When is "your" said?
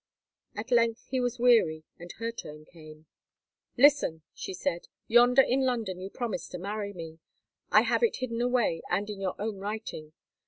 9.21-9.35